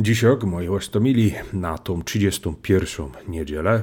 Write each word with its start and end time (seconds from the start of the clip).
Dzisiaj, 0.00 0.36
moi 0.46 0.68
łastomili, 0.68 1.34
na 1.52 1.78
tą 1.78 2.02
31. 2.02 3.06
niedzielę 3.28 3.82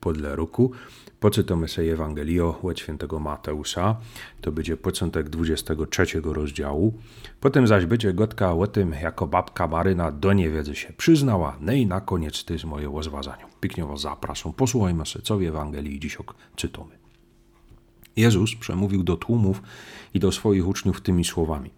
podle 0.00 0.36
roku 0.36 0.72
poczytamy 1.20 1.68
sobie 1.68 1.92
Ewangelio 1.92 2.60
od 2.62 2.80
świętego 2.80 3.18
Mateusza. 3.18 3.96
To 4.40 4.52
będzie 4.52 4.76
początek 4.76 5.28
23 5.28 6.06
rozdziału. 6.24 6.94
Potem 7.40 7.66
zaś 7.66 7.86
będzie 7.86 8.12
gotka 8.12 8.52
o 8.52 8.66
tym, 8.66 8.92
jako 9.02 9.26
babka 9.26 9.66
Maryna 9.66 10.12
do 10.12 10.32
niewiedzy 10.32 10.74
się 10.74 10.92
przyznała. 10.92 11.56
No 11.60 11.72
i 11.72 11.86
na 11.86 12.00
koniec 12.00 12.44
to 12.44 12.52
jest 12.52 12.64
moje 12.64 12.90
rozważanie. 12.94 13.44
Pięknie 13.60 13.84
was 13.84 14.00
zapraszam. 14.00 14.52
Posłuchajmy 14.52 15.06
sobie, 15.06 15.24
co 15.24 15.38
w 15.38 15.42
Ewangelii 15.42 16.00
dziś 16.00 16.18
czytamy. 16.56 16.98
Jezus 18.16 18.54
przemówił 18.54 19.02
do 19.02 19.16
tłumów 19.16 19.62
i 20.14 20.20
do 20.20 20.32
swoich 20.32 20.68
uczniów 20.68 21.00
tymi 21.00 21.24
słowami. 21.24 21.77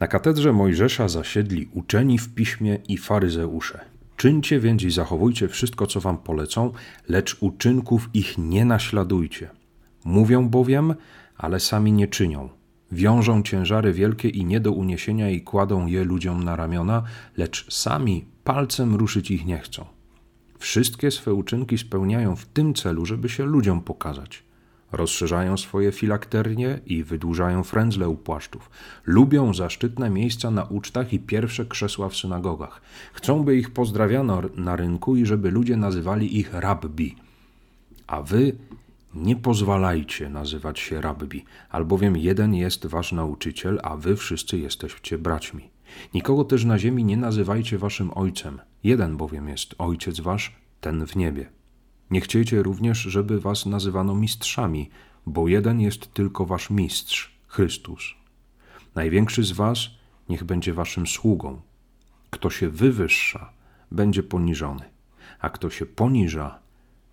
Na 0.00 0.06
katedrze 0.06 0.52
Mojżesza 0.52 1.08
zasiedli 1.08 1.68
uczeni 1.72 2.18
w 2.18 2.34
piśmie 2.34 2.78
i 2.88 2.98
faryzeusze. 2.98 3.80
Czyńcie 4.16 4.60
więc 4.60 4.82
i 4.82 4.90
zachowujcie 4.90 5.48
wszystko, 5.48 5.86
co 5.86 6.00
wam 6.00 6.18
polecą, 6.18 6.72
lecz 7.08 7.36
uczynków 7.40 8.10
ich 8.14 8.38
nie 8.38 8.64
naśladujcie. 8.64 9.50
Mówią 10.04 10.48
bowiem, 10.48 10.94
ale 11.36 11.60
sami 11.60 11.92
nie 11.92 12.08
czynią. 12.08 12.48
Wiążą 12.92 13.42
ciężary 13.42 13.92
wielkie 13.92 14.28
i 14.28 14.44
nie 14.44 14.60
do 14.60 14.72
uniesienia 14.72 15.30
i 15.30 15.40
kładą 15.40 15.86
je 15.86 16.04
ludziom 16.04 16.42
na 16.42 16.56
ramiona, 16.56 17.02
lecz 17.36 17.74
sami 17.74 18.24
palcem 18.44 18.94
ruszyć 18.94 19.30
ich 19.30 19.46
nie 19.46 19.58
chcą. 19.58 19.84
Wszystkie 20.58 21.10
swe 21.10 21.34
uczynki 21.34 21.78
spełniają 21.78 22.36
w 22.36 22.46
tym 22.46 22.74
celu, 22.74 23.06
żeby 23.06 23.28
się 23.28 23.44
ludziom 23.44 23.80
pokazać. 23.80 24.42
Rozszerzają 24.96 25.56
swoje 25.56 25.92
filakterie 25.92 26.80
i 26.86 27.04
wydłużają 27.04 27.64
frędzle 27.64 28.08
u 28.08 28.16
płaszczów. 28.16 28.70
Lubią 29.04 29.54
zaszczytne 29.54 30.10
miejsca 30.10 30.50
na 30.50 30.64
ucztach 30.64 31.12
i 31.12 31.18
pierwsze 31.18 31.66
krzesła 31.66 32.08
w 32.08 32.16
synagogach. 32.16 32.80
Chcą, 33.12 33.44
by 33.44 33.56
ich 33.56 33.70
pozdrawiano 33.70 34.42
na 34.54 34.76
rynku 34.76 35.16
i 35.16 35.26
żeby 35.26 35.50
ludzie 35.50 35.76
nazywali 35.76 36.38
ich 36.38 36.54
rabbi. 36.54 37.16
A 38.06 38.22
wy 38.22 38.52
nie 39.14 39.36
pozwalajcie 39.36 40.30
nazywać 40.30 40.80
się 40.80 41.00
rabbi, 41.00 41.44
albowiem 41.70 42.16
jeden 42.16 42.54
jest 42.54 42.86
wasz 42.86 43.12
nauczyciel, 43.12 43.80
a 43.82 43.96
wy 43.96 44.16
wszyscy 44.16 44.58
jesteście 44.58 45.18
braćmi. 45.18 45.70
Nikogo 46.14 46.44
też 46.44 46.64
na 46.64 46.78
ziemi 46.78 47.04
nie 47.04 47.16
nazywajcie 47.16 47.78
waszym 47.78 48.10
ojcem. 48.14 48.60
Jeden 48.84 49.16
bowiem 49.16 49.48
jest 49.48 49.74
ojciec 49.78 50.20
wasz, 50.20 50.56
ten 50.80 51.06
w 51.06 51.16
niebie. 51.16 51.55
Nie 52.10 52.20
chciejcie 52.20 52.62
również, 52.62 52.98
żeby 52.98 53.40
was 53.40 53.66
nazywano 53.66 54.14
mistrzami, 54.14 54.90
bo 55.26 55.48
jeden 55.48 55.80
jest 55.80 56.14
tylko 56.14 56.46
wasz 56.46 56.70
mistrz, 56.70 57.36
Chrystus. 57.46 58.14
Największy 58.94 59.44
z 59.44 59.52
was 59.52 59.90
niech 60.28 60.44
będzie 60.44 60.72
waszym 60.74 61.06
sługą. 61.06 61.60
Kto 62.30 62.50
się 62.50 62.68
wywyższa, 62.68 63.52
będzie 63.92 64.22
poniżony, 64.22 64.84
a 65.40 65.50
kto 65.50 65.70
się 65.70 65.86
poniża, 65.86 66.58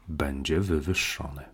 będzie 0.07 0.59
wywyższony. 0.59 1.52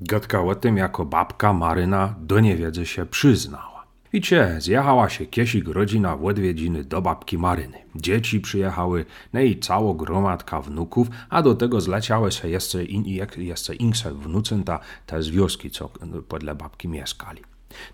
Gadka 0.00 0.42
o 0.42 0.54
tym, 0.54 0.76
jako 0.76 1.04
babka 1.04 1.52
Maryna 1.52 2.14
do 2.20 2.40
niewiedzy 2.40 2.86
się 2.86 3.06
przyznała. 3.06 3.84
Wiecie, 4.12 4.56
zjechała 4.58 5.08
się 5.08 5.26
kiesik 5.26 5.68
rodzina 5.68 6.16
w 6.16 6.24
odwiedziny 6.24 6.84
do 6.84 7.02
babki 7.02 7.38
Maryny. 7.38 7.78
Dzieci 7.96 8.40
przyjechały, 8.40 9.04
no 9.32 9.40
i 9.40 9.58
cało 9.58 9.94
gromadka 9.94 10.60
wnuków, 10.60 11.08
a 11.28 11.42
do 11.42 11.54
tego 11.54 11.80
zleciały 11.80 12.32
się 12.32 12.48
jeszcze, 12.48 12.84
in, 12.84 13.04
jeszcze 13.36 13.74
inse 13.74 14.14
wnucęta 14.14 14.80
te 15.06 15.22
z 15.22 15.28
wioski, 15.28 15.70
co 15.70 15.90
podle 16.28 16.54
babki 16.54 16.88
mieszkali. 16.88 17.42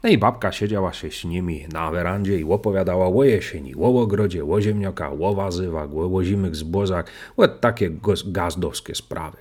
No 0.02 0.08
i 0.08 0.18
babka 0.18 0.52
siedziała 0.52 0.92
się 0.92 1.10
z 1.10 1.24
nimi 1.24 1.66
na 1.72 1.90
werandzie 1.90 2.38
i 2.38 2.44
opowiadała 2.44 3.08
o 3.08 3.24
jesieni, 3.24 3.74
o 3.76 4.02
ogrodzie, 4.02 4.44
o 4.44 4.60
ziemniaka, 4.60 5.10
o 5.10 5.34
warzywach, 5.34 5.88
o 5.94 6.24
zimych 6.24 6.56
zbozach, 6.56 7.04
o 7.36 7.48
takie 7.48 7.90
gazdowskie 8.26 8.94
sprawy. 8.94 9.36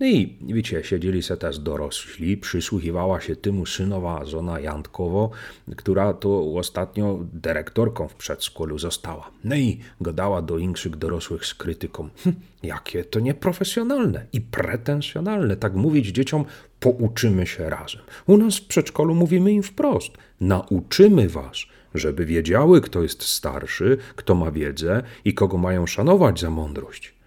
No 0.00 0.06
i 0.06 0.36
wiecie, 0.42 0.84
siedzieli 0.84 1.22
se 1.22 1.36
też 1.36 1.58
dorośli, 1.58 2.36
przysłuchiwała 2.36 3.20
się 3.20 3.36
temu 3.36 3.66
synowa 3.66 4.24
żona 4.24 4.60
Jantkowo, 4.60 5.30
która 5.76 6.14
to 6.14 6.54
ostatnio 6.54 7.18
dyrektorką 7.32 8.08
w 8.08 8.14
przedszkolu 8.14 8.78
została. 8.78 9.30
No 9.44 9.56
i 9.56 9.78
gadała 10.00 10.42
do 10.42 10.58
inszych 10.58 10.96
dorosłych 10.96 11.46
z 11.46 11.54
krytyką. 11.54 12.08
Hm, 12.24 12.36
jakie 12.62 13.04
to 13.04 13.20
nieprofesjonalne 13.20 14.26
i 14.32 14.40
pretensjonalne 14.40 15.56
tak 15.56 15.74
mówić 15.74 16.06
dzieciom, 16.06 16.44
pouczymy 16.80 17.46
się 17.46 17.70
razem. 17.70 18.02
U 18.26 18.36
nas 18.36 18.56
w 18.56 18.66
przedszkolu 18.66 19.14
mówimy 19.14 19.52
im 19.52 19.62
wprost, 19.62 20.12
nauczymy 20.40 21.28
was, 21.28 21.56
żeby 21.94 22.26
wiedziały, 22.26 22.80
kto 22.80 23.02
jest 23.02 23.22
starszy, 23.22 23.98
kto 24.16 24.34
ma 24.34 24.50
wiedzę 24.50 25.02
i 25.24 25.34
kogo 25.34 25.58
mają 25.58 25.86
szanować 25.86 26.40
za 26.40 26.50
mądrość. 26.50 27.21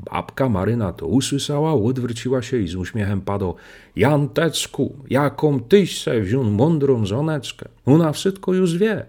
Babka 0.00 0.48
Maryna 0.48 0.92
to 0.92 1.06
usłyszała, 1.06 1.74
odwróciła 1.74 2.42
się 2.42 2.58
i 2.58 2.68
z 2.68 2.74
uśmiechem 2.74 3.20
padło 3.20 3.54
Janteczku, 3.96 4.96
jaką 5.10 5.60
tyś 5.60 6.02
se 6.02 6.20
wziął 6.20 6.44
mądrą 6.44 7.06
żoneczkę. 7.06 7.68
Ona 7.86 8.12
wszystko 8.12 8.54
już 8.54 8.78
wie. 8.78 9.06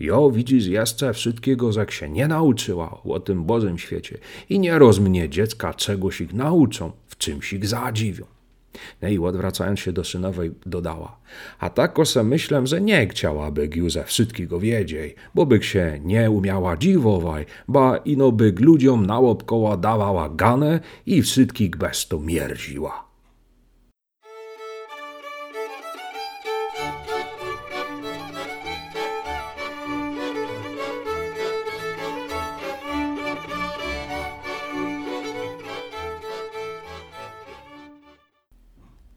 Jo, 0.00 0.30
widzisz, 0.30 0.66
jeszcze 0.66 1.12
wszystkiego 1.12 1.70
jak 1.76 1.90
się 1.90 2.08
nie 2.08 2.28
nauczyła 2.28 3.02
o 3.04 3.20
tym 3.20 3.44
Bożym 3.44 3.78
świecie 3.78 4.18
i 4.48 4.58
nie 4.58 4.78
rozmnie 4.78 5.28
dziecka 5.28 5.74
czegoś 5.74 6.20
ich 6.20 6.32
nauczą, 6.34 6.92
w 7.08 7.16
czymś 7.16 7.52
ich 7.52 7.66
zadziwią. 7.66 8.24
No 9.02 9.08
i 9.08 9.18
odwracając 9.18 9.80
się 9.80 9.92
do 9.92 10.04
synowej 10.04 10.50
dodała, 10.66 11.16
a 11.58 11.70
tak 11.70 11.98
se 12.04 12.24
myślę, 12.24 12.66
że 12.66 12.80
nie 12.80 13.08
chciałaby 13.08 13.68
Giuze 13.68 14.04
wszystkiego 14.04 14.60
wiedzieć, 14.60 15.14
bo 15.34 15.46
byk 15.46 15.64
się 15.64 16.00
nie 16.04 16.30
umiała 16.30 16.76
dziwować, 16.76 17.48
ba 17.68 17.96
ino 17.96 18.32
byk 18.32 18.60
ludziom 18.60 19.06
na 19.06 19.18
łopkoła 19.18 19.76
dawała 19.76 20.28
ganę 20.28 20.80
i 21.06 21.22
wszystkich 21.22 21.76
bez 21.76 22.08
to 22.08 22.20
mierziła. 22.20 23.11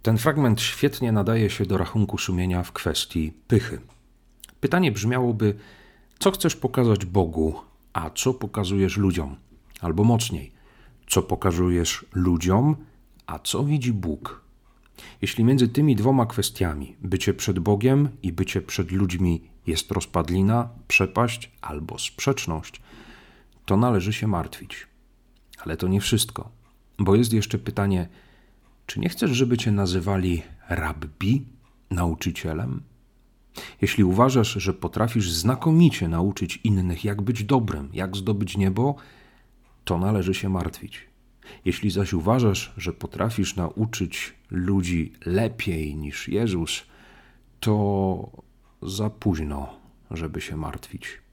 Ten 0.06 0.18
fragment 0.18 0.62
świetnie 0.62 1.12
nadaje 1.12 1.50
się 1.50 1.66
do 1.66 1.78
rachunku 1.78 2.18
sumienia 2.18 2.64
w 2.64 2.72
kwestii 2.72 3.34
pychy. 3.48 3.82
Pytanie 4.60 4.92
brzmiałoby: 4.92 5.56
co 6.20 6.32
chcesz 6.32 6.56
pokazać 6.56 7.06
Bogu, 7.06 7.56
a 7.94 8.10
co 8.10 8.34
pokazujesz 8.34 8.98
ludziom? 8.98 9.36
Albo 9.82 10.04
mocniej, 10.04 10.52
co 11.08 11.22
pokazujesz 11.22 12.06
ludziom, 12.14 12.76
a 13.28 13.40
co 13.40 13.64
widzi 13.64 13.94
Bóg? 13.94 14.42
Jeśli 15.22 15.44
między 15.44 15.68
tymi 15.68 15.96
dwoma 15.96 16.26
kwestiami, 16.26 16.96
bycie 17.02 17.34
przed 17.34 17.60
Bogiem 17.60 18.10
i 18.24 18.34
bycie 18.34 18.62
przed 18.62 18.92
ludźmi, 18.92 19.42
jest 19.68 19.92
rozpadlina, 19.92 20.70
przepaść 20.88 21.52
albo 21.62 22.00
sprzeczność, 22.00 22.82
to 23.66 23.78
należy 23.78 24.14
się 24.14 24.28
martwić. 24.28 24.88
Ale 25.60 25.78
to 25.78 25.88
nie 25.88 26.02
wszystko, 26.02 26.50
bo 27.00 27.16
jest 27.16 27.34
jeszcze 27.34 27.58
pytanie, 27.58 28.08
czy 28.86 29.00
nie 29.00 29.10
chcesz, 29.10 29.32
żeby 29.32 29.58
cię 29.58 29.72
nazywali 29.72 30.42
rabbi, 30.70 31.46
nauczycielem? 31.92 32.82
Jeśli 33.82 34.04
uważasz, 34.04 34.54
że 34.54 34.74
potrafisz 34.74 35.32
znakomicie 35.32 36.08
nauczyć 36.08 36.60
innych, 36.64 37.06
jak 37.06 37.22
być 37.22 37.44
dobrym, 37.44 37.90
jak 37.94 38.18
zdobyć 38.18 38.58
niebo, 38.58 38.96
to 39.84 39.98
należy 39.98 40.34
się 40.34 40.50
martwić. 40.50 41.08
Jeśli 41.66 41.92
zaś 41.92 42.14
uważasz, 42.14 42.74
że 42.78 42.94
potrafisz 42.94 43.56
nauczyć 43.56 44.34
ludzi 44.52 45.14
lepiej 45.26 45.96
niż 45.96 46.28
Jezus, 46.28 46.84
to 47.60 48.30
za 48.82 49.10
późno, 49.10 49.80
żeby 50.12 50.42
się 50.42 50.58
martwić. 50.58 51.25